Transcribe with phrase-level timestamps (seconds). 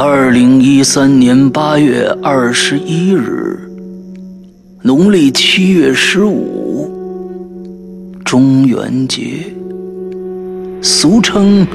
[0.00, 3.58] 二零一三年八月二十一日，
[4.80, 6.88] 农历七月十五，
[8.24, 9.52] 中元节，
[10.80, 11.66] 俗称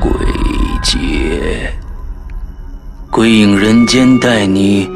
[0.00, 0.10] 鬼
[0.82, 1.70] 节。
[3.10, 4.88] 鬼影人间带你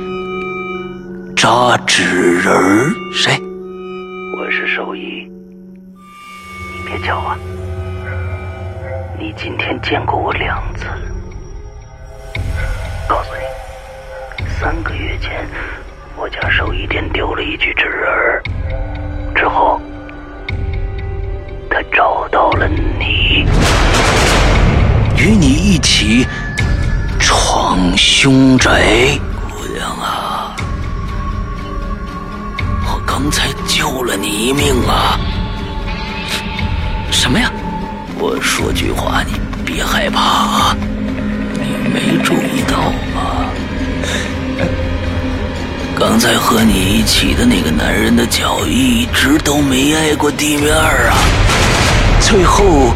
[1.37, 3.39] 扎纸人儿，谁？
[4.35, 5.31] 我是兽医，
[6.73, 7.37] 你别叫我！
[9.21, 10.87] 你今天见过我两次。
[15.29, 15.47] 前
[16.17, 18.43] 我家兽医店丢了一具纸人儿，
[19.35, 19.79] 之后
[21.69, 23.47] 他找到了你，
[25.17, 26.27] 与你一起。
[27.21, 28.71] 闯凶宅，
[29.51, 30.57] 姑娘啊！
[32.87, 35.19] 我刚才救了你一命啊！
[37.11, 37.53] 什么呀？
[38.19, 40.77] 我说句话，你别害怕啊！
[41.53, 42.79] 你没注意到
[43.15, 43.38] 吗？
[45.99, 51.19] 刚才和你一起的那个男人的脚一直都没挨过地面啊！
[52.21, 52.95] 最后。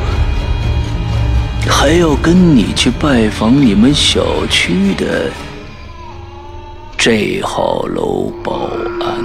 [1.69, 5.31] 还要跟你去拜访你们小区的
[6.97, 9.25] 这号楼保安。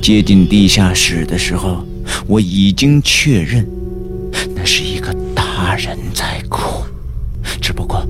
[0.00, 1.84] 接近地下室的时候，
[2.26, 3.66] 我已经确认，
[4.54, 6.82] 那是一个大人在哭，
[7.60, 8.06] 只不过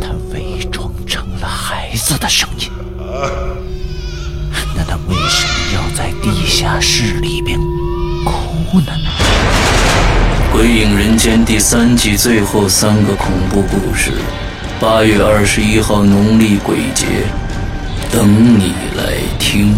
[0.00, 2.68] 他伪装成了孩子的声音。
[4.74, 7.58] 那他为什么要在地下室里边
[8.24, 8.92] 哭呢？
[10.56, 14.12] 《鬼影人间》第三季最后三个恐怖故事，
[14.80, 17.06] 八月二十一号农历鬼节，
[18.10, 19.74] 等你来听。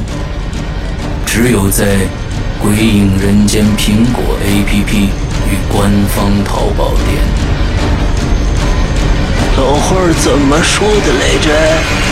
[1.27, 1.85] 只有在
[2.63, 5.09] 《鬼影人间》苹果 APP
[5.51, 7.19] 与官方淘宝店。
[9.59, 12.06] 老话怎么说的来着？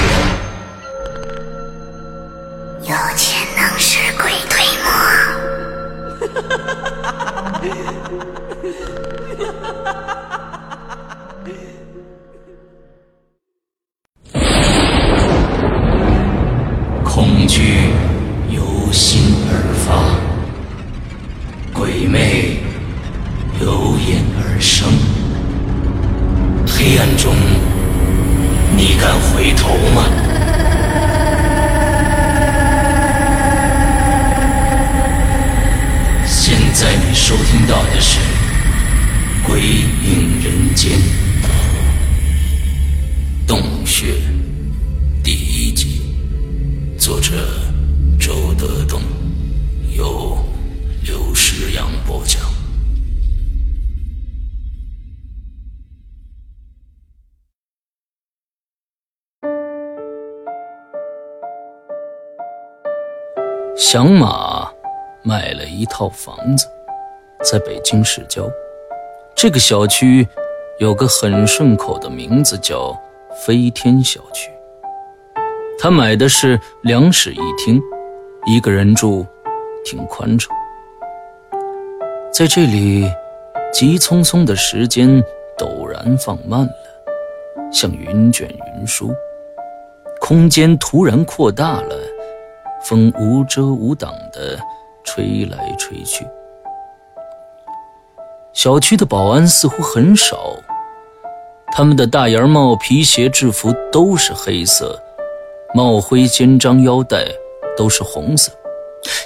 [36.85, 38.21] 在你收听到的是。
[39.47, 40.93] 鬼影人间，
[43.47, 44.15] 洞穴
[45.23, 46.03] 第一集，
[46.99, 47.33] 作者
[48.21, 49.01] 周德东，
[49.97, 50.37] 由
[51.03, 52.43] 刘诗阳播讲。
[63.75, 64.71] 响马
[65.23, 66.67] 卖了一套房子，
[67.45, 68.51] 在北京市郊。
[69.35, 70.27] 这个小区
[70.79, 72.99] 有个很顺口的名字，叫
[73.45, 74.51] 飞天小区。
[75.79, 77.81] 他买的是两室一厅，
[78.47, 79.27] 一个人住，
[79.85, 80.57] 挺宽敞。
[82.33, 83.07] 在这里，
[83.73, 85.23] 急匆匆的时间
[85.59, 86.73] 陡然放慢了，
[87.71, 89.15] 像云卷云舒。
[90.21, 91.97] 空间突然扩大了，
[92.83, 94.59] 风无遮无挡的
[95.05, 96.27] 吹来吹去。
[98.55, 100.55] 小区的保安似乎很少，
[101.73, 104.97] 他们的大檐帽、皮鞋、制服都是黑色，
[105.75, 107.27] 帽徽、肩章、腰带
[107.77, 108.53] 都是红色。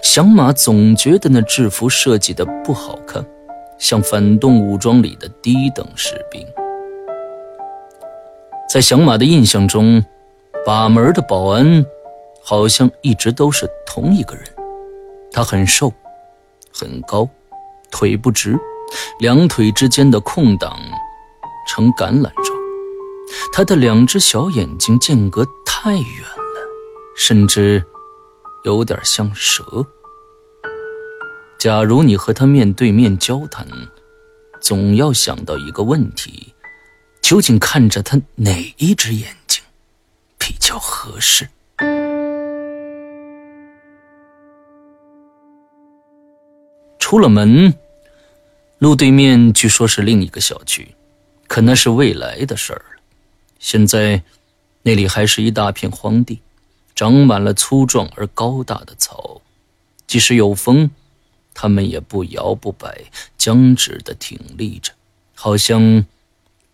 [0.03, 3.22] 响马总觉得那制服设计的不好看，
[3.77, 6.44] 像反动武装里的低等士兵。
[8.72, 10.03] 在响马的印象中，
[10.65, 11.84] 把门的保安
[12.43, 14.44] 好像一直都是同一个人，
[15.31, 15.93] 他很瘦，
[16.72, 17.28] 很高，
[17.91, 18.59] 腿不直。
[19.20, 20.79] 两腿之间的空档
[21.67, 22.58] 呈橄榄状，
[23.52, 26.61] 他的两只小眼睛间隔太远了，
[27.17, 27.85] 甚至
[28.64, 29.64] 有点像蛇。
[31.58, 33.67] 假如你和他面对面交谈，
[34.61, 36.55] 总要想到一个问题：
[37.20, 39.62] 究竟看着他哪一只眼睛
[40.38, 41.49] 比较合适？
[46.99, 47.75] 出了门。
[48.79, 50.95] 路对面据说是另一个小区，
[51.49, 53.03] 可那是未来的事儿了。
[53.59, 54.23] 现在，
[54.83, 56.41] 那里还是一大片荒地，
[56.95, 59.43] 长满了粗壮而高大的草，
[60.07, 60.89] 即使有风，
[61.55, 63.05] 它们也不摇不摆，
[63.37, 64.93] 僵直的挺立着，
[65.35, 66.07] 好像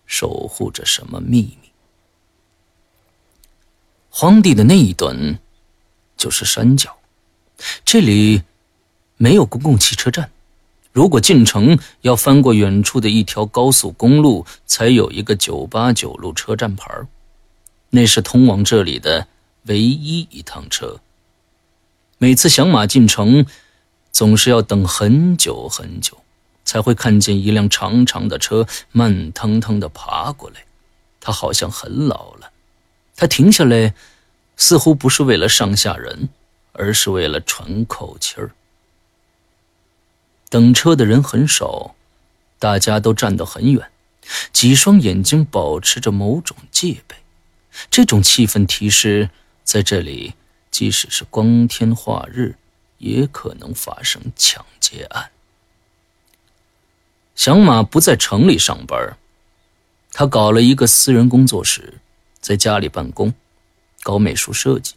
[0.05, 1.71] 守护着什么秘密。
[4.11, 5.39] 荒地的那一端
[6.19, 6.99] 就是山脚，
[7.83, 8.43] 这里
[9.17, 10.31] 没有公共汽车站。
[10.94, 16.88] 如果进城，要翻过远处的一条高速公路，才有一个九八九路车站牌
[17.91, 19.26] 那是通往这里的
[19.64, 21.00] 唯一一趟车。
[22.19, 23.44] 每次响马进城，
[24.12, 26.17] 总是要等很久很久，
[26.64, 30.64] 才会看见一辆长长的车慢腾腾地爬过来。
[31.20, 32.52] 他好像很老了。
[33.17, 33.94] 他停下来，
[34.56, 36.29] 似乎不是为了上下人，
[36.73, 38.52] 而是为了喘口气儿。
[40.55, 41.97] 等车的人很少，
[42.61, 43.91] 大家都站得很远，
[44.53, 47.17] 几双眼睛保持着某种戒备。
[47.91, 49.31] 这种气氛提示，
[49.65, 50.35] 在这里，
[50.71, 52.55] 即使是光天化日，
[52.99, 55.33] 也可能发生抢劫案。
[57.35, 59.17] 小马不在城里上班，
[60.12, 61.95] 他搞了一个私人工作室，
[62.41, 63.35] 在家里办公，
[64.05, 64.95] 搞美术设计。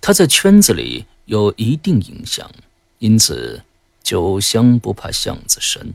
[0.00, 2.50] 他在圈子里有一定影响，
[3.00, 3.62] 因此。
[4.06, 5.92] 酒香不怕巷子深。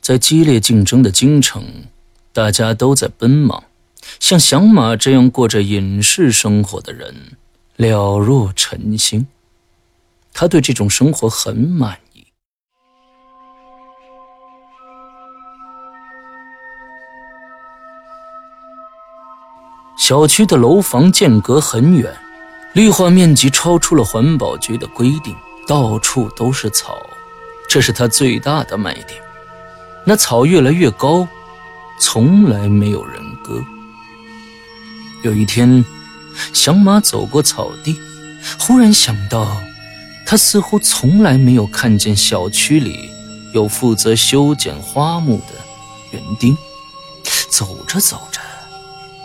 [0.00, 1.64] 在激烈竞争的京城，
[2.32, 3.62] 大家都在奔忙，
[4.18, 7.14] 像响马这样过着隐士生活的人
[7.76, 9.28] 了若晨星。
[10.32, 12.26] 他对这种生活很满意。
[19.96, 22.12] 小区的楼房间隔很远，
[22.74, 25.32] 绿化面积超出了环保局的规定。
[25.66, 27.04] 到处都是草，
[27.68, 29.20] 这是它最大的卖点。
[30.04, 31.26] 那草越来越高，
[32.00, 33.60] 从来没有人割。
[35.22, 35.84] 有一天，
[36.52, 37.98] 小马走过草地，
[38.60, 39.56] 忽然想到，
[40.24, 43.10] 他似乎从来没有看见小区里
[43.52, 45.54] 有负责修剪花木的
[46.12, 46.56] 园丁。
[47.50, 48.40] 走着走着，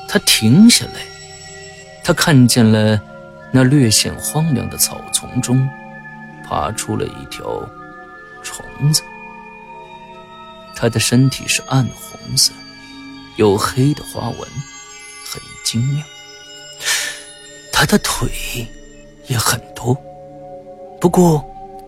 [0.07, 1.01] 他停下来，
[2.03, 2.99] 他看见了
[3.51, 5.69] 那略显荒凉的草丛中。
[6.51, 7.65] 爬出了一条
[8.43, 9.01] 虫子，
[10.75, 12.51] 它的身体是暗红色，
[13.37, 14.39] 有黑的花纹，
[15.23, 16.03] 很精妙。
[17.71, 18.67] 它的腿
[19.27, 19.95] 也很多，
[20.99, 21.41] 不过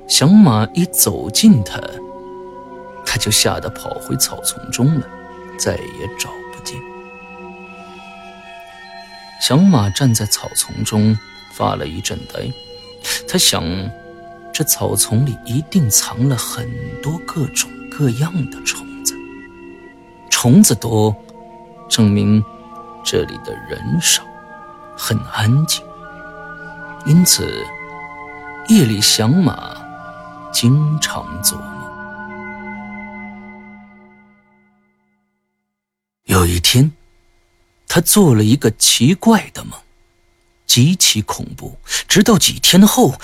[0.08, 1.82] 小马一走近它，
[3.06, 5.06] 它就吓得跑回草丛中了，
[5.60, 6.80] 再也找不见。
[9.42, 11.20] 小马站在草丛中
[11.52, 12.50] 发了一阵呆，
[13.28, 13.62] 他想。
[14.54, 16.70] 这草丛里一定藏了很
[17.02, 19.16] 多各种各样的虫子，
[20.30, 21.16] 虫子多，
[21.90, 22.42] 证明
[23.04, 24.24] 这里的人少，
[24.96, 25.84] 很安静。
[27.08, 27.66] 因此，
[28.68, 29.76] 夜里响马
[30.54, 31.68] 经常做梦。
[36.26, 36.92] 有一天，
[37.88, 39.80] 他做了一个奇怪的梦，
[40.68, 41.80] 极其恐怖。
[42.08, 43.16] 直到几天后。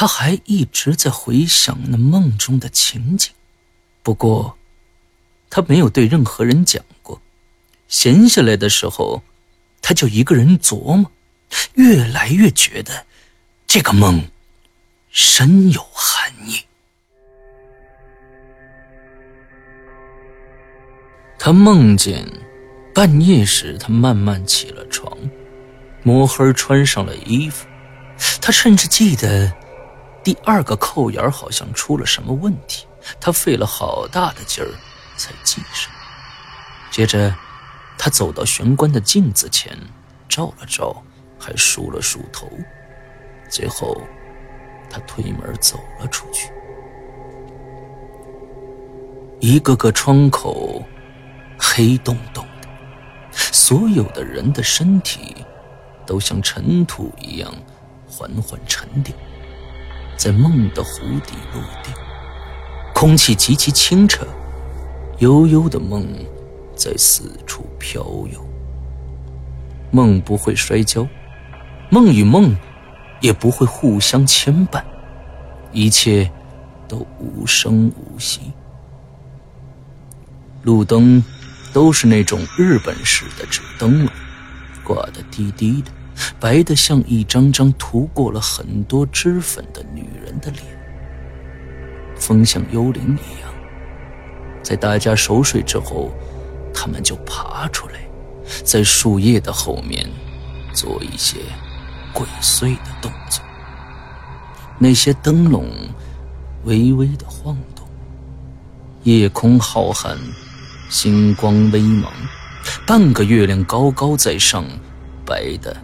[0.00, 3.32] 他还一直在回想那梦中的情景，
[4.04, 4.56] 不过，
[5.50, 7.20] 他没有对任何人讲过。
[7.88, 9.24] 闲下来的时候，
[9.82, 11.10] 他就一个人琢磨，
[11.74, 13.06] 越来越觉得
[13.66, 14.22] 这个梦
[15.10, 16.60] 深有含义。
[21.40, 22.24] 他梦见
[22.94, 25.12] 半夜时，他慢慢起了床，
[26.04, 27.66] 摸黑穿上了衣服，
[28.40, 29.52] 他甚至记得。
[30.28, 32.86] 第二个扣眼好像出了什么问题，
[33.18, 34.68] 他费了好大的劲儿
[35.16, 35.90] 才系上。
[36.90, 37.34] 接着，
[37.96, 39.74] 他走到玄关的镜子前，
[40.28, 41.02] 照了照，
[41.38, 42.46] 还梳了梳头。
[43.48, 44.02] 最后，
[44.90, 46.52] 他推门走了出去。
[49.40, 50.84] 一个个窗口
[51.58, 52.68] 黑洞洞的，
[53.32, 55.36] 所有的人的身体
[56.04, 57.50] 都像尘土一样
[58.06, 59.16] 缓缓沉淀。
[60.18, 61.94] 在梦的湖底落定，
[62.92, 64.26] 空气极其清澈，
[65.18, 66.04] 悠悠的梦
[66.74, 68.44] 在四处飘游。
[69.92, 71.06] 梦不会摔跤，
[71.88, 72.54] 梦与梦
[73.20, 74.82] 也不会互相牵绊，
[75.70, 76.28] 一切
[76.88, 78.40] 都无声无息。
[80.64, 81.22] 路灯
[81.72, 84.12] 都是那种日本式的纸灯笼，
[84.82, 85.92] 挂得低低的。
[86.40, 90.64] 白的像一张张涂过了很多脂粉的女人的脸，
[92.16, 93.50] 风像幽灵一样，
[94.62, 96.10] 在大家熟睡之后，
[96.74, 97.94] 他们就爬出来，
[98.64, 100.08] 在树叶的后面
[100.72, 101.38] 做一些
[102.12, 103.44] 鬼祟的动作。
[104.78, 105.68] 那些灯笼
[106.64, 107.86] 微微的晃动，
[109.02, 110.16] 夜空浩瀚，
[110.88, 112.06] 星光微茫，
[112.86, 114.64] 半个月亮高高在上，
[115.24, 115.76] 白的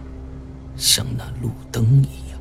[0.75, 2.39] 像那路灯一样。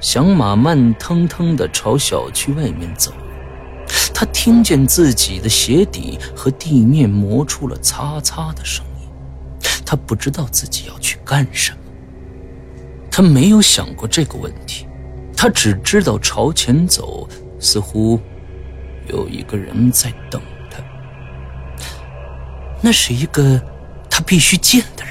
[0.00, 3.12] 响马慢腾腾地朝小区外面走，
[4.14, 9.08] 他听见自己的鞋底和地面磨出了擦擦的声音。
[9.84, 11.78] 他不知道自己要去干什么，
[13.10, 14.86] 他没有想过这个问题，
[15.36, 17.28] 他只知道朝前走，
[17.60, 18.20] 似乎
[19.08, 20.82] 有一个人在等他。
[22.82, 23.60] 那是一个
[24.10, 25.05] 他必须见的人，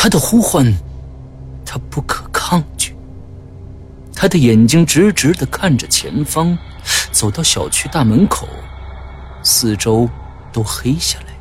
[0.00, 0.72] 他的呼唤，
[1.66, 2.94] 他不可抗拒。
[4.14, 6.56] 他的眼睛直直地看着前方，
[7.10, 8.46] 走到小区大门口，
[9.42, 10.08] 四周
[10.52, 11.34] 都黑下来，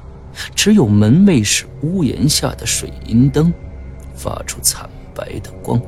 [0.55, 3.53] 只有门卫室屋檐下的水银灯
[4.15, 5.79] 发出惨白的光，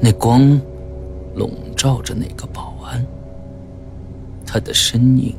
[0.00, 0.60] 那光
[1.36, 3.06] 笼罩着那个保安。
[4.44, 5.36] 他的身影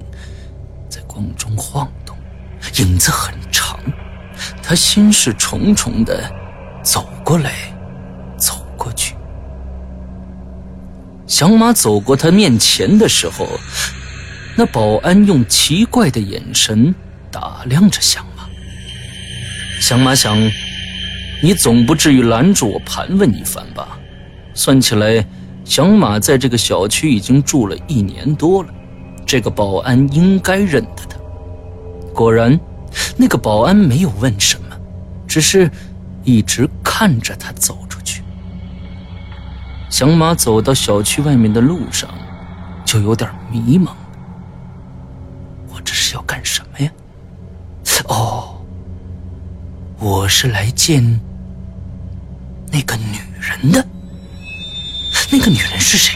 [0.87, 2.15] 在光中晃动，
[2.79, 3.77] 影子很长。
[4.61, 6.23] 他心事重重地
[6.83, 7.53] 走过来，
[8.37, 9.15] 走过去。
[11.25, 13.47] 小马走过他面前的时候，
[14.55, 16.95] 那保安用奇怪的眼神
[17.29, 18.47] 打量着小马。
[19.79, 20.37] 小马想，
[21.43, 23.99] 你总不至于拦住我盘问一番吧？
[24.53, 25.23] 算起来，
[25.63, 28.69] 小马在这个小区已经住了一年多了，
[29.25, 31.17] 这个保安应该认得他。
[32.13, 32.59] 果然，
[33.17, 34.77] 那个保安没有问什么，
[35.27, 35.69] 只是
[36.23, 38.21] 一直看着他走出去。
[39.89, 42.09] 小马走到小区外面的路上，
[42.85, 43.91] 就有点迷茫。
[45.69, 46.91] 我这是要干什么呀？
[48.09, 48.55] 哦，
[49.99, 51.03] 我是来见
[52.71, 53.85] 那个女人的。
[55.31, 56.15] 那个女人是谁？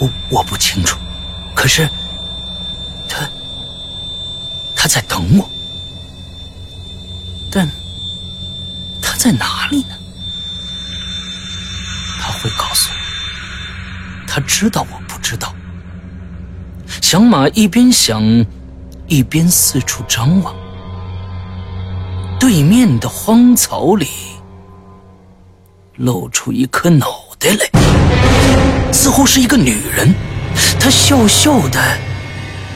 [0.00, 0.98] 我我不清楚。
[1.54, 1.88] 可是，
[3.08, 3.26] 她
[4.74, 5.48] 她在等我。
[7.50, 7.66] 但
[9.00, 9.96] 她在哪里呢？
[12.20, 12.96] 他会告诉我，
[14.28, 15.52] 他知道我不知道。
[17.02, 18.22] 响马一边想，
[19.08, 20.54] 一边四处张望。
[22.38, 24.06] 对面的荒草里
[25.96, 27.06] 露出一颗脑
[27.40, 30.14] 袋来，似乎是一个女人。
[30.78, 31.98] 她笑笑的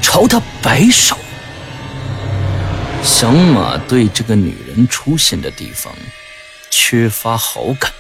[0.03, 1.17] 朝他摆手。
[3.05, 5.93] 响马对这个女人出现的地方
[6.73, 7.93] 缺乏好感。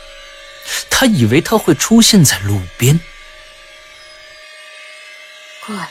[0.88, 2.98] 他以为他会出现在路边。
[5.66, 5.90] 过来，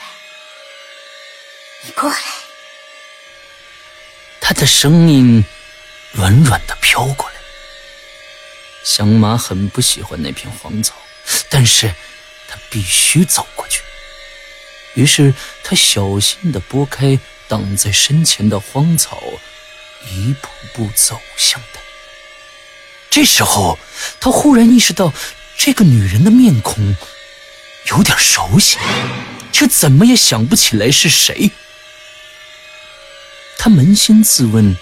[1.82, 2.18] 你过来。
[4.40, 5.44] 他的声音
[6.10, 7.36] 软软的飘过来。
[8.84, 10.96] 响马很不喜欢那片荒草，
[11.48, 11.94] 但是
[12.48, 13.80] 他必须走过去。
[14.94, 19.22] 于是他小心的拨开挡在身前的荒草，
[20.10, 21.80] 一步步走向他。
[23.14, 23.78] 这时候，
[24.20, 25.12] 他忽然意识到，
[25.58, 26.96] 这个女人的面孔
[27.90, 28.78] 有点熟悉，
[29.52, 31.50] 却怎么也想不起来是谁。
[33.58, 34.74] 他扪心自问：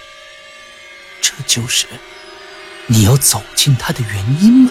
[1.21, 1.87] 这就是
[2.87, 4.71] 你要走进她的原因吗？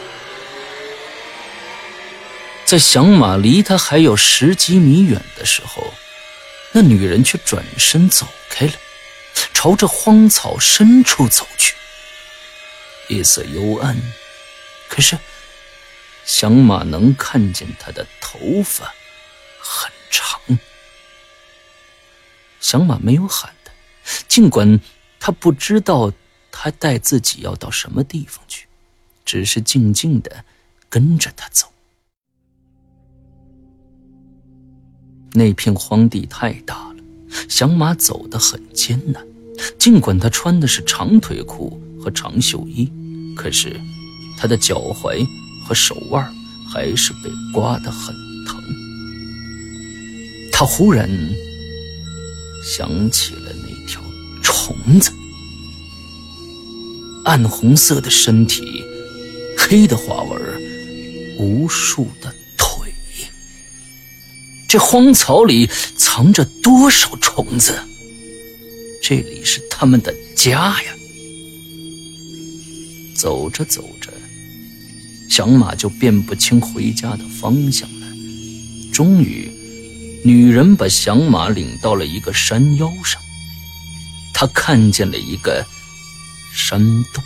[2.63, 5.93] 在响马离他还有十几米远的时候，
[6.71, 8.73] 那女人却转身走开了，
[9.53, 11.75] 朝着荒草深处走去。
[13.09, 13.97] 夜色幽暗，
[14.87, 15.17] 可是
[16.25, 18.93] 响马能看见他的头发
[19.59, 20.39] 很长。
[22.59, 23.71] 响马没有喊他，
[24.27, 24.79] 尽管
[25.19, 26.11] 他不知道
[26.51, 28.67] 他带自己要到什么地方去，
[29.25, 30.45] 只是静静的
[30.87, 31.71] 跟着他走。
[35.33, 36.97] 那片荒地太大了，
[37.47, 39.25] 响马走得很艰难，
[39.79, 42.91] 尽管他穿的是长腿裤和长袖衣。
[43.41, 43.79] 可是，
[44.37, 45.25] 他的脚踝
[45.63, 46.29] 和手腕
[46.67, 48.13] 还是被刮得很
[48.45, 48.61] 疼。
[50.51, 51.09] 他忽然
[52.61, 54.01] 想起了那条
[54.43, 55.13] 虫子，
[57.23, 58.83] 暗红色的身体，
[59.57, 60.41] 黑的花纹，
[61.37, 62.93] 无数的腿。
[64.67, 67.73] 这荒草里藏着多少虫子？
[69.01, 70.93] 这里是他们的家呀！
[73.19, 74.09] 走着走着，
[75.29, 78.07] 响马就辨不清回家的方向了。
[78.93, 79.51] 终于，
[80.23, 83.21] 女人把响马领到了一个山腰上。
[84.33, 85.65] 他看见了一个
[86.55, 86.79] 山
[87.13, 87.21] 洞，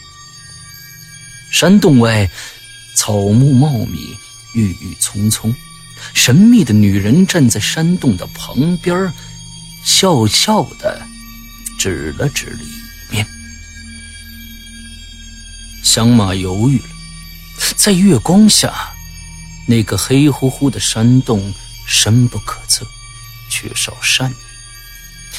[1.52, 2.28] 山洞外
[2.96, 4.00] 草木茂密，
[4.56, 5.54] 郁郁葱葱。
[6.16, 9.14] 神秘的女人站在山洞的旁边，
[9.84, 11.06] 笑笑的
[11.78, 12.66] 指了指里
[15.84, 16.86] 响马犹豫了，
[17.76, 18.74] 在月光下，
[19.68, 21.54] 那个黑乎乎的山洞
[21.86, 22.88] 深不可测，
[23.50, 24.36] 缺少善意。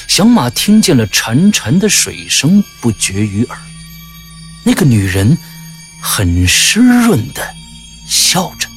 [0.07, 3.59] 响马听见了潺潺的水声不绝于耳，
[4.63, 5.37] 那个女人
[6.01, 7.55] 很湿润的
[8.07, 8.69] 笑着，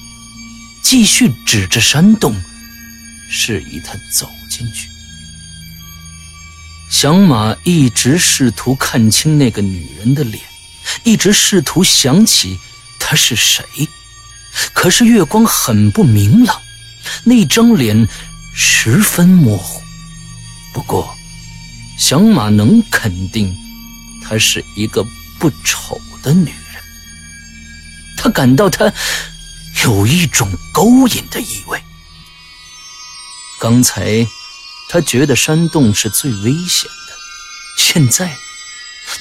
[0.82, 2.34] 继续指着山洞，
[3.30, 4.88] 示意他走进去。
[6.90, 10.42] 响马一直试图看清那个女人的脸。
[11.04, 12.60] 一直试图想起
[13.00, 13.64] 他是谁，
[14.74, 16.62] 可是月光很不明朗，
[17.24, 18.08] 那张脸
[18.54, 19.82] 十分模糊。
[20.74, 21.16] 不过，
[21.98, 23.56] 响马能肯定，
[24.24, 25.04] 她是一个
[25.40, 26.84] 不丑的女人。
[28.18, 28.92] 他感到她
[29.84, 31.82] 有一种勾引的意味。
[33.60, 34.28] 刚才，
[34.90, 37.16] 他觉得山洞是最危险的，
[37.78, 38.38] 现在。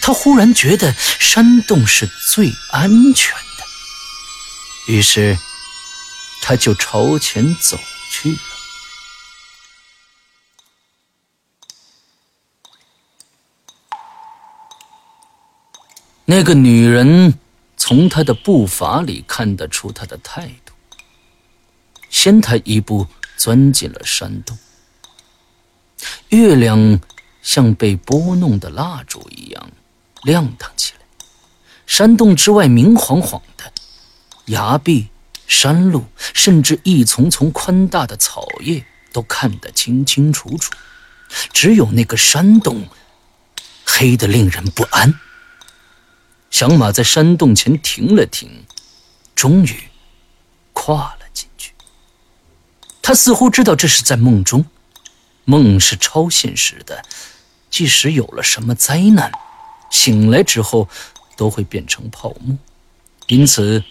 [0.01, 5.39] 他忽然觉得山洞是最安全的，于是
[6.43, 7.79] 他就朝前走
[8.11, 8.39] 去了。
[16.29, 17.39] 那个女人
[17.77, 20.73] 从他的步伐里看得出他的态度，
[22.11, 24.59] 先他一步钻进了山洞。
[26.31, 27.01] 月亮
[27.47, 29.71] 像被拨弄的蜡烛一样。
[30.25, 31.07] 亮堂起来，
[31.87, 33.73] 山洞之外明晃晃的，
[34.47, 35.11] 崖壁、
[35.47, 40.73] 山路，甚至一丛丛宽大的草叶都看得清清楚楚，
[41.53, 42.89] 只有那个山洞
[43.85, 45.15] 黑得令人不安。
[46.51, 48.65] 响马在山洞前停了停，
[49.37, 49.85] 终于
[50.73, 51.75] 跨了进去。
[53.01, 54.67] 他似乎知道这是在梦中，
[55.45, 57.05] 梦是超现实的，
[57.71, 59.31] 即使有了什么灾难。
[59.91, 60.89] 醒来之后，
[61.37, 62.59] 都会变成泡沫，
[63.29, 63.85] 因此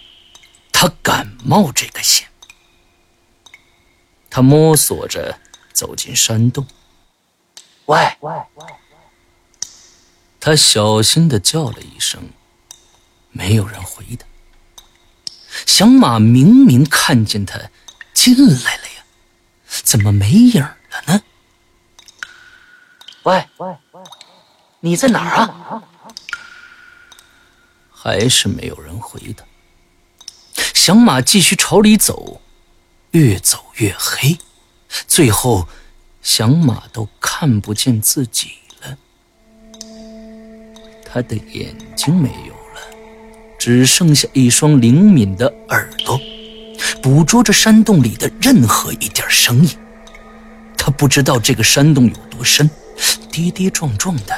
[0.72, 2.28] 他敢冒这个险。
[4.30, 5.40] 他摸索着
[5.72, 6.68] 走进山洞，
[7.86, 8.66] 喂喂喂！
[10.42, 12.30] 他小心的叫了一声，
[13.32, 14.26] 没有人回答。
[15.66, 17.58] 小马明明看见他
[18.14, 19.06] 进来了呀，
[19.68, 21.22] 怎么没影了呢？
[23.26, 24.02] 喂喂喂！
[24.82, 25.84] 你在哪儿啊？
[27.92, 29.44] 还是没有人回答。
[30.76, 32.40] 响马继续朝里走，
[33.12, 34.38] 越走越黑，
[35.08, 35.68] 最后
[36.22, 38.52] 响马都看不见自己
[38.84, 38.96] 了。
[41.04, 42.96] 他的眼睛没有了，
[43.58, 46.22] 只剩下一双灵敏的耳朵，
[47.02, 49.76] 捕捉着山洞里的任何一点声音。
[50.78, 52.70] 他不知道这个山洞有多深。
[53.32, 54.34] 跌跌撞撞的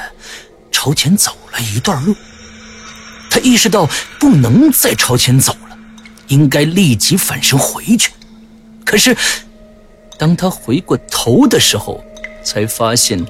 [0.70, 2.14] 朝前走了一段路，
[3.30, 5.78] 他意识到不能再朝前走了，
[6.28, 8.12] 应该立即返身回去。
[8.84, 9.16] 可是，
[10.16, 12.02] 当他回过头的时候，
[12.42, 13.24] 才发现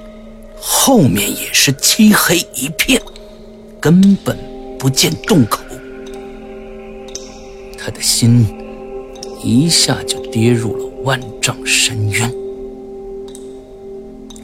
[0.59, 3.01] 后面也是漆黑一片，
[3.79, 4.37] 根本
[4.77, 5.59] 不见洞口。
[7.77, 8.45] 他的心
[9.43, 12.31] 一下就跌入了万丈深渊。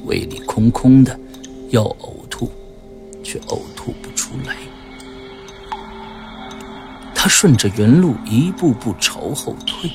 [0.06, 1.20] 威力空空的，
[1.70, 2.50] 要呕吐，
[3.22, 4.56] 却呕吐不出来。
[7.14, 9.92] 他顺着原路一步步朝后退，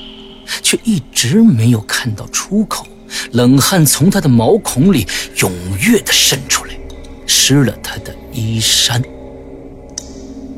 [0.61, 2.85] 却一直没有看到出口。
[3.31, 5.03] 冷汗从他的毛孔里
[5.35, 6.75] 踊跃地渗出来，
[7.25, 9.01] 湿了他的衣衫。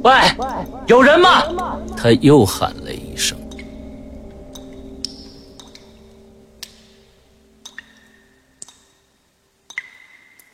[0.03, 0.11] 喂，
[0.87, 1.43] 有人吗？
[1.95, 2.82] 他又喊了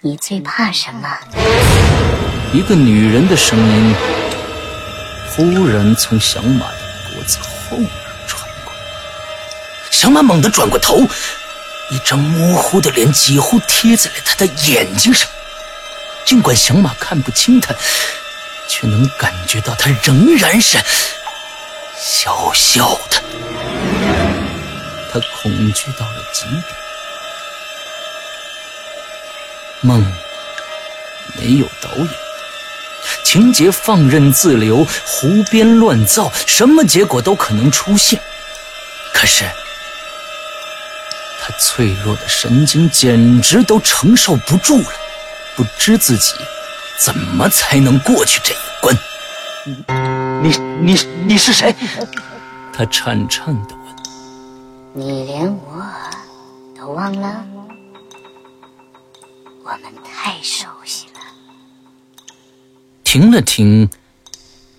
[0.01, 1.09] 你最怕什么？
[2.53, 3.93] 一个女人的声音
[5.29, 6.77] 忽然从小马的
[7.13, 7.89] 脖子后面
[8.25, 8.79] 传过来。
[9.91, 11.01] 小马猛地转过头，
[11.89, 15.27] 一张模糊的脸几乎贴在了他的眼睛上。
[16.23, 17.75] 尽管小马看不清他，
[18.69, 20.77] 却能感觉到他仍然是
[21.97, 23.21] 笑笑的。
[25.11, 26.78] 他恐惧到了极点。
[29.81, 30.05] 梦
[31.37, 32.09] 没有导演，
[33.23, 38.19] 情节放任自流，胡编乱造，什么结果都可能出现。
[39.13, 39.45] 可是，
[41.41, 44.89] 他脆弱的神经简直都承受不住了，
[45.55, 46.33] 不知自己
[46.97, 48.97] 怎么才能过去这一关。
[50.41, 51.75] 你、你、你是谁？
[52.73, 53.95] 他颤颤的问。
[54.93, 55.85] 你连我
[56.77, 57.43] 都忘了？
[59.71, 61.19] 我们太熟悉了。
[63.03, 63.87] 停了停，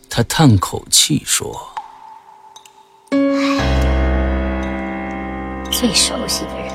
[0.08, 1.64] 他叹口气说。
[5.70, 6.74] 最熟悉的人，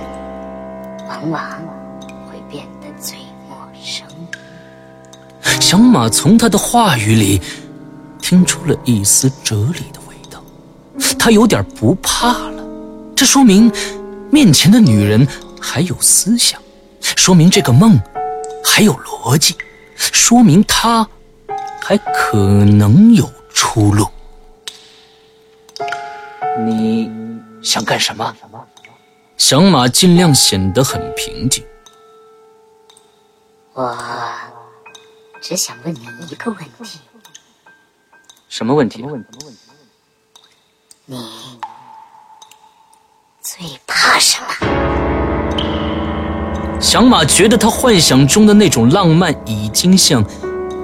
[1.09, 1.61] 往往
[2.25, 3.17] 会变得最
[3.49, 4.07] 陌生。
[5.59, 7.41] 小马从他的话语里
[8.21, 10.41] 听出了一丝哲理的味道，
[11.19, 12.63] 他有点不怕了。
[13.13, 13.69] 这说明
[14.31, 15.27] 面前的女人
[15.59, 16.61] 还有思想，
[17.25, 17.99] 说明这个梦
[18.63, 19.57] 还有逻辑，
[19.97, 21.09] 说明他
[21.81, 24.07] 还可能有出路。
[26.59, 27.09] 你
[27.63, 28.31] 想干什么？
[29.37, 31.65] 小马尽量显得很平静。
[33.73, 33.97] 我
[35.41, 36.99] 只想问你一个问题。
[38.47, 39.03] 什么问题？
[41.07, 41.59] 你
[43.41, 44.54] 最怕什么？
[46.85, 50.23] 小马觉得他幻想中的那种浪漫已经像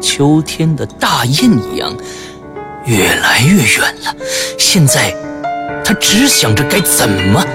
[0.02, 1.96] 秋天的大雁一样
[2.88, 4.16] 越来越远了。
[4.58, 5.16] 现在
[5.86, 7.46] 他只想着该怎么。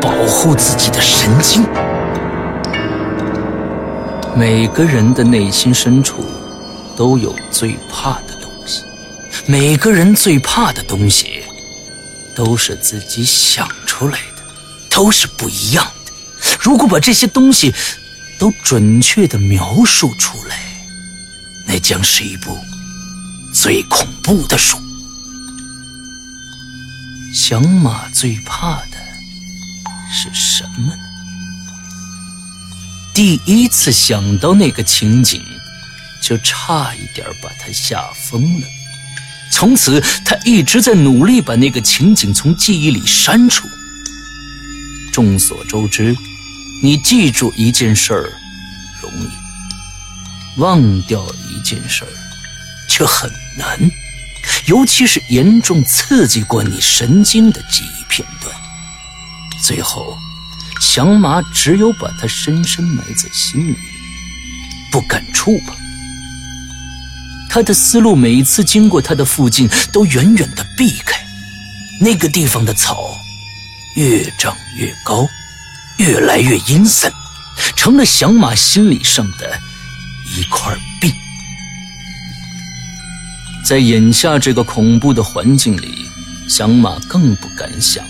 [0.00, 1.64] 保护自己的神经。
[4.34, 6.24] 每个人的内心深处
[6.96, 8.82] 都有最怕的东西，
[9.46, 11.44] 每个人最怕的东西
[12.34, 14.42] 都是自己想出来的，
[14.90, 16.01] 都是不一样的。
[16.62, 17.74] 如果把这些东西
[18.38, 20.56] 都准确的描述出来，
[21.66, 22.56] 那将是一部
[23.52, 24.78] 最恐怖的书。
[27.34, 29.02] 响马最怕的。
[30.14, 31.02] 是什么呢？
[33.14, 35.42] 第一次想到那个情景，
[36.22, 38.66] 就差一点把他吓疯了。
[39.50, 43.66] 从此，他一直在努力把那个情景从记忆里删除。
[45.10, 46.14] 众所周知，
[46.84, 48.32] 你记住一件事儿
[49.00, 52.08] 容易，忘掉一件事儿
[52.88, 53.78] 却很难，
[54.66, 58.52] 尤其是严重刺激过你神经的记忆片段。
[59.62, 60.18] 最后，
[60.80, 63.76] 小马只有把它深深埋在心里，
[64.90, 65.76] 不敢触碰。
[67.48, 71.16] 他的思路每次经过他的附近，都远远的避开。
[72.00, 73.16] 那个地方的草
[73.94, 75.28] 越长越高，
[76.02, 77.12] 越来越阴森，
[77.76, 79.56] 成了响马心理上的
[80.36, 81.14] 一块病。
[83.64, 86.04] 在眼下这个恐怖的环境里，
[86.48, 88.04] 响马更不敢想。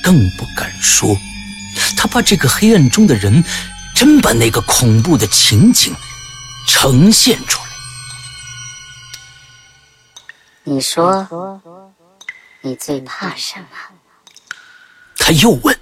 [0.00, 1.18] 更不敢说，
[1.96, 3.42] 他怕这个黑暗中的人
[3.92, 5.92] 真把那个恐怖的情景
[6.64, 7.66] 呈现出来。
[10.62, 11.60] 你说，
[12.60, 13.66] 你最怕什么？
[15.18, 15.76] 他又问。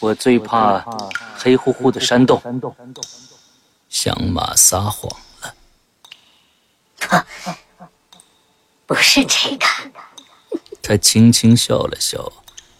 [0.00, 0.84] 我最怕
[1.36, 2.42] 黑乎乎的山洞。
[3.88, 5.10] 响马撒谎
[5.42, 5.54] 了。
[8.86, 9.66] 不是这个。
[10.82, 12.32] 他轻轻笑了笑。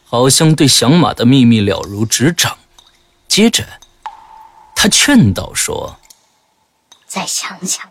[0.05, 2.59] 好像对响马的秘密了如指掌，
[3.29, 3.65] 接着
[4.75, 6.01] 他劝导说
[7.07, 7.89] ：“再想想，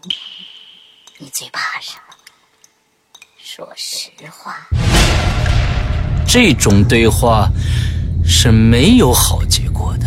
[1.18, 2.02] 你最怕什么？
[3.38, 4.68] 说实话。”
[6.28, 7.48] 这种对话
[8.32, 10.06] 是没有好结果的。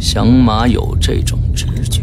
[0.00, 2.02] 响马有这种直觉，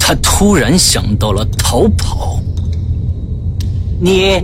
[0.00, 2.40] 他突然想到了逃跑。
[4.00, 4.42] 你，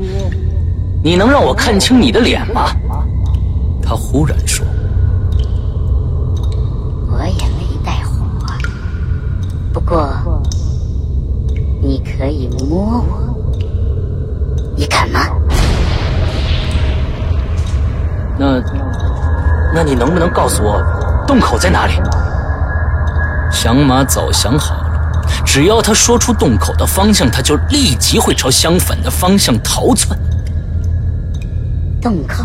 [1.03, 2.77] 你能让我看清你的脸吗？
[3.83, 4.65] 他忽然说
[7.11, 8.27] ：“我也没带火，
[9.73, 10.07] 不过
[11.81, 13.28] 你可以摸我，
[19.99, 20.81] 能不能告诉我
[21.27, 21.95] 洞口在哪里？”
[23.51, 30.19] 响马早想好了，只要他说出洞口的方向，他就立即会朝相反的方向逃窜。
[32.01, 32.45] 洞口。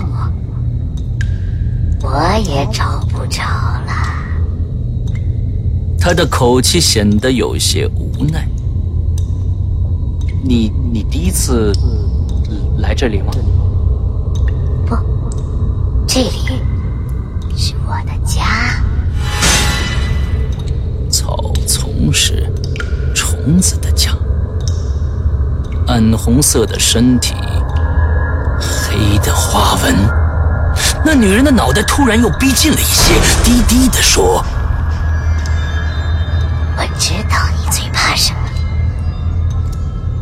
[2.01, 3.93] 我也找不着了。
[5.97, 8.45] 他的口气显得有些无奈。
[10.43, 11.71] 你你第一次
[12.79, 13.31] 来这里吗？
[14.85, 14.97] 不，
[16.05, 16.29] 这里
[22.13, 22.47] 是
[23.15, 24.11] 虫子的家，
[25.87, 27.33] 暗红色的身体，
[28.59, 29.95] 黑的花纹。
[31.03, 34.45] 那女人的脑袋突然又逼近了一些，低低的说
[36.77, 38.39] ：“我知道你最怕什么，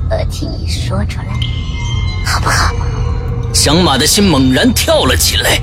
[0.09, 1.27] 我替你说出来，
[2.25, 2.73] 好不好？”
[3.53, 5.59] 响马的心猛然跳了起来，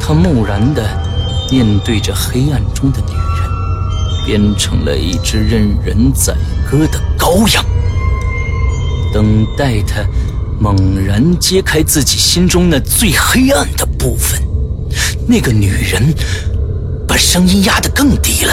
[0.00, 0.82] 他木然的
[1.50, 3.17] 面对着黑暗中的女人，
[4.28, 6.34] 变成了一只任人宰
[6.70, 7.64] 割的羔羊。
[9.10, 10.04] 等待他
[10.60, 14.38] 猛然揭开自己心中那最黑暗的部分，
[15.26, 16.14] 那个女人
[17.08, 18.52] 把声音压得更低了。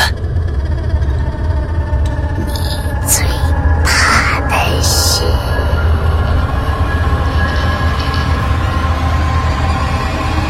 [2.38, 2.46] 你
[3.06, 3.26] 最
[3.84, 5.24] 怕的是？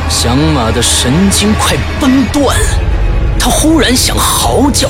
[0.07, 2.79] 响马的神经快崩断了，
[3.39, 4.87] 他忽然想嚎叫，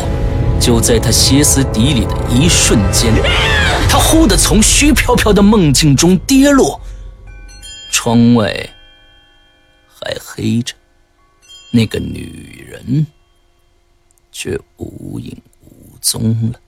[0.59, 3.13] 就在他歇斯底里的一瞬间，
[3.87, 6.79] 他忽地从虚飘飘的梦境中跌落。
[7.91, 8.51] 窗外
[9.87, 10.73] 还黑着，
[11.71, 13.05] 那个女人
[14.31, 16.59] 却无影无踪了。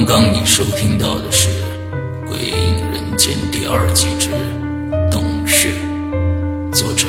[0.00, 1.48] 刚刚你收听到的是
[2.26, 4.30] 《鬼影人间》第二季之
[5.10, 5.68] 《洞穴》，
[6.72, 7.06] 作者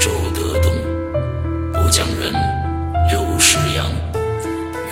[0.00, 0.72] 周德东，
[1.72, 2.32] 播讲人
[3.08, 3.86] 刘世阳，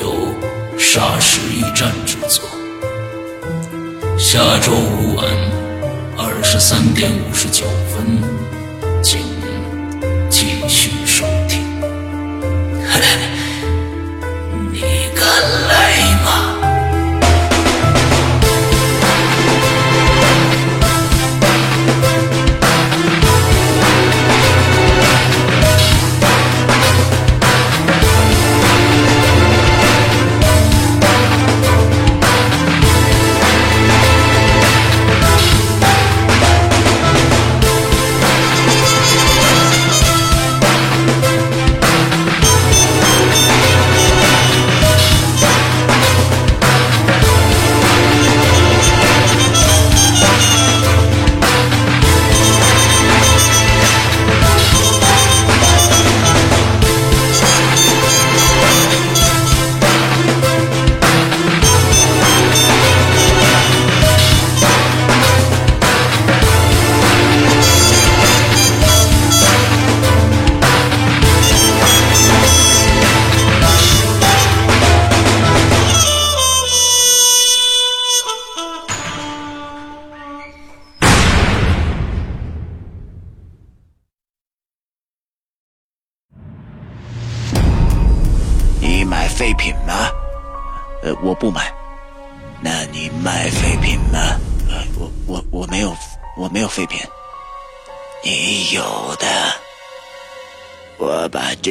[0.01, 0.33] 由
[0.79, 2.49] 沙石驿站制作。
[4.17, 5.27] 下周五晚
[6.17, 8.23] 二十三点五十九分，
[9.03, 9.21] 请
[10.31, 10.93] 继续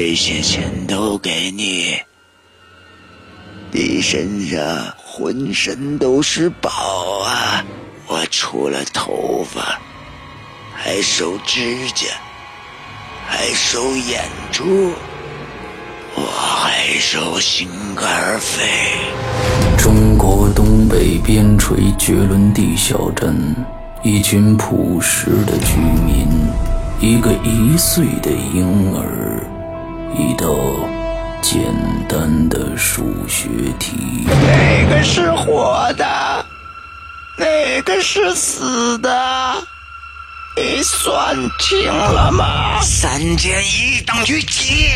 [0.02, 1.94] 这些钱都给你。
[3.70, 6.70] 你身上浑身都是宝
[7.26, 7.66] 啊！
[8.08, 9.78] 我除了头发，
[10.74, 12.08] 还收指甲，
[13.28, 14.94] 还收眼珠。
[16.16, 18.64] 我还收心肝肺。
[19.78, 23.54] 中国东北边陲绝伦地小镇，
[24.02, 26.26] 一群朴实的居民，
[27.02, 29.46] 一个一岁的婴儿，
[30.14, 30.48] 一道
[31.42, 31.74] 简
[32.08, 33.48] 单的数学
[33.80, 34.26] 题。
[34.28, 36.46] 哪个是活的？
[37.38, 39.56] 哪个是死的？
[40.58, 42.82] 你算清了吗？
[42.82, 44.90] 三减一等于几？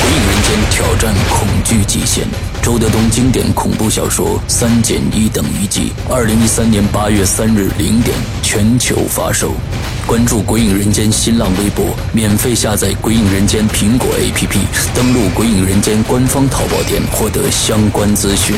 [0.00, 2.24] 鬼影人间挑战恐惧极限，
[2.62, 9.52] 周德东经典恐怖小说《三减一等于几》，二零一三年八月三日零点全球发售。
[10.06, 14.58] 关注鬼影人间新浪微博，免费下载鬼影人间苹果 APP，
[14.94, 18.56] 登录鬼影人间官方淘宝店获得相关资讯。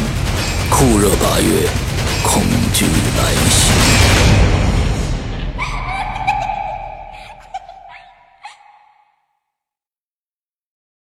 [0.70, 1.68] 酷热八月，
[2.22, 4.47] 恐惧来袭。